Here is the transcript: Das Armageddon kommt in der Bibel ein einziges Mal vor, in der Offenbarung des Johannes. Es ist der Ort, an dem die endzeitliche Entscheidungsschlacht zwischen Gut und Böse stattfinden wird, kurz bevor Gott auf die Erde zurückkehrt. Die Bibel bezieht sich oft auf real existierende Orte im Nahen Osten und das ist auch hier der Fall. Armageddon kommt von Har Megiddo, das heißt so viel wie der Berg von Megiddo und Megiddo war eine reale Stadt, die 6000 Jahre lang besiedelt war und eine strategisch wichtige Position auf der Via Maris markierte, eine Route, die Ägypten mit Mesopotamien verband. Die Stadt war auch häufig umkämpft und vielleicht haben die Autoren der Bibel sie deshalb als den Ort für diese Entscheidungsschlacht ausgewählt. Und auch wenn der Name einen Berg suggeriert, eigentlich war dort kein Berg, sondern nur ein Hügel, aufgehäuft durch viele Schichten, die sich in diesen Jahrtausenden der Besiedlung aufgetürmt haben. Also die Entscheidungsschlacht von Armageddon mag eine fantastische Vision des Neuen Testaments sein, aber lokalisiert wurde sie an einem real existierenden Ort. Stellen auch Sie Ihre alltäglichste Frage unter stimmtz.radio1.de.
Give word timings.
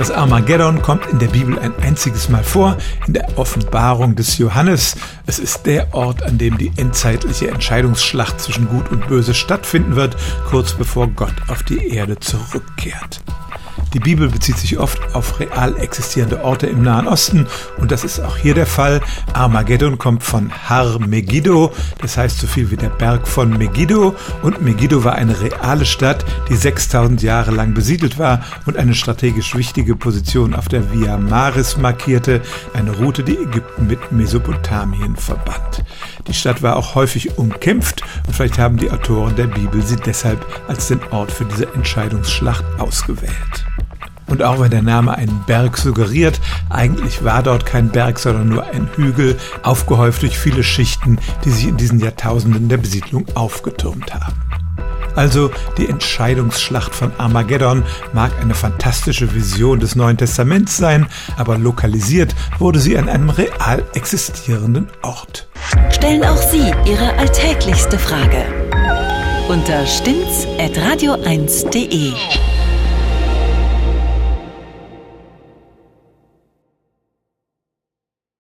Das 0.00 0.10
Armageddon 0.10 0.80
kommt 0.80 1.04
in 1.08 1.18
der 1.18 1.26
Bibel 1.26 1.58
ein 1.58 1.76
einziges 1.82 2.30
Mal 2.30 2.42
vor, 2.42 2.78
in 3.06 3.12
der 3.12 3.36
Offenbarung 3.36 4.16
des 4.16 4.38
Johannes. 4.38 4.96
Es 5.26 5.38
ist 5.38 5.66
der 5.66 5.92
Ort, 5.92 6.22
an 6.22 6.38
dem 6.38 6.56
die 6.56 6.72
endzeitliche 6.78 7.50
Entscheidungsschlacht 7.50 8.40
zwischen 8.40 8.66
Gut 8.66 8.90
und 8.90 9.06
Böse 9.08 9.34
stattfinden 9.34 9.96
wird, 9.96 10.16
kurz 10.48 10.72
bevor 10.72 11.06
Gott 11.08 11.34
auf 11.48 11.64
die 11.64 11.88
Erde 11.88 12.18
zurückkehrt. 12.18 13.20
Die 13.92 13.98
Bibel 13.98 14.28
bezieht 14.28 14.56
sich 14.56 14.78
oft 14.78 15.14
auf 15.14 15.40
real 15.40 15.76
existierende 15.76 16.44
Orte 16.44 16.68
im 16.68 16.82
Nahen 16.82 17.08
Osten 17.08 17.48
und 17.78 17.90
das 17.90 18.04
ist 18.04 18.20
auch 18.20 18.36
hier 18.36 18.54
der 18.54 18.66
Fall. 18.66 19.00
Armageddon 19.32 19.98
kommt 19.98 20.22
von 20.22 20.50
Har 20.50 21.00
Megiddo, 21.00 21.72
das 21.98 22.16
heißt 22.16 22.38
so 22.38 22.46
viel 22.46 22.70
wie 22.70 22.76
der 22.76 22.90
Berg 22.90 23.26
von 23.26 23.50
Megiddo 23.50 24.14
und 24.42 24.62
Megiddo 24.62 25.02
war 25.02 25.14
eine 25.14 25.40
reale 25.40 25.84
Stadt, 25.84 26.24
die 26.48 26.54
6000 26.54 27.22
Jahre 27.22 27.50
lang 27.50 27.74
besiedelt 27.74 28.18
war 28.18 28.44
und 28.66 28.76
eine 28.76 28.94
strategisch 28.94 29.56
wichtige 29.56 29.96
Position 29.96 30.54
auf 30.54 30.68
der 30.68 30.92
Via 30.92 31.16
Maris 31.16 31.76
markierte, 31.76 32.42
eine 32.74 32.92
Route, 32.92 33.24
die 33.24 33.38
Ägypten 33.38 33.88
mit 33.88 34.12
Mesopotamien 34.12 35.16
verband. 35.16 35.84
Die 36.28 36.34
Stadt 36.34 36.62
war 36.62 36.76
auch 36.76 36.94
häufig 36.94 37.38
umkämpft 37.38 38.02
und 38.26 38.34
vielleicht 38.34 38.58
haben 38.58 38.76
die 38.76 38.90
Autoren 38.90 39.34
der 39.34 39.48
Bibel 39.48 39.82
sie 39.82 39.96
deshalb 39.96 40.44
als 40.68 40.88
den 40.88 41.00
Ort 41.10 41.32
für 41.32 41.44
diese 41.44 41.72
Entscheidungsschlacht 41.74 42.64
ausgewählt. 42.78 43.69
Und 44.30 44.42
auch 44.42 44.60
wenn 44.60 44.70
der 44.70 44.82
Name 44.82 45.14
einen 45.14 45.44
Berg 45.46 45.76
suggeriert, 45.76 46.40
eigentlich 46.70 47.24
war 47.24 47.42
dort 47.42 47.66
kein 47.66 47.90
Berg, 47.90 48.18
sondern 48.18 48.48
nur 48.48 48.64
ein 48.64 48.88
Hügel, 48.96 49.36
aufgehäuft 49.62 50.22
durch 50.22 50.38
viele 50.38 50.62
Schichten, 50.62 51.18
die 51.44 51.50
sich 51.50 51.68
in 51.68 51.76
diesen 51.76 52.00
Jahrtausenden 52.00 52.68
der 52.68 52.78
Besiedlung 52.78 53.26
aufgetürmt 53.34 54.14
haben. 54.14 54.34
Also 55.16 55.50
die 55.76 55.88
Entscheidungsschlacht 55.88 56.94
von 56.94 57.10
Armageddon 57.18 57.82
mag 58.12 58.30
eine 58.40 58.54
fantastische 58.54 59.34
Vision 59.34 59.80
des 59.80 59.96
Neuen 59.96 60.16
Testaments 60.16 60.76
sein, 60.76 61.08
aber 61.36 61.58
lokalisiert 61.58 62.36
wurde 62.58 62.78
sie 62.78 62.96
an 62.96 63.08
einem 63.08 63.30
real 63.30 63.82
existierenden 63.94 64.86
Ort. 65.02 65.48
Stellen 65.90 66.22
auch 66.24 66.40
Sie 66.40 66.72
Ihre 66.86 67.12
alltäglichste 67.18 67.98
Frage 67.98 68.44
unter 69.48 69.84
stimmtz.radio1.de. 69.84 72.12